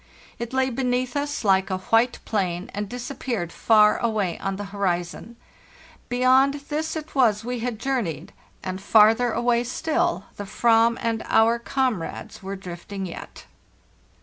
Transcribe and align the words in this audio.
It 0.39 0.51
lay 0.51 0.71
beneath 0.71 1.15
us 1.15 1.43
like 1.43 1.69
a 1.69 1.77
white 1.77 2.17
plain, 2.25 2.71
and 2.73 2.89
disappeared 2.89 3.51
far 3.53 3.99
away 3.99 4.39
on 4.39 4.55
the 4.55 4.63
horizon. 4.73 5.35
Beyond 6.09 6.55
this 6.69 6.95
it 6.95 7.13
was 7.13 7.45
we 7.45 7.59
had 7.59 7.77
journeyed, 7.77 8.33
and 8.63 8.81
farther 8.81 9.31
away 9.31 9.63
still 9.63 10.25
the 10.37 10.49
Aram 10.63 10.97
and 11.01 11.21
our 11.27 11.59
comrades 11.59 12.41
were 12.41 12.55
drifting 12.55 13.05
yet. 13.05 13.45